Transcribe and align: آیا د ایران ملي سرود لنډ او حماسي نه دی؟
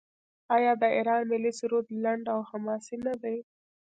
آیا 0.55 0.73
د 0.81 0.83
ایران 0.95 1.21
ملي 1.31 1.51
سرود 1.59 1.85
لنډ 2.03 2.25
او 2.35 2.39
حماسي 2.49 2.97
نه 3.05 3.13
دی؟ 3.21 3.37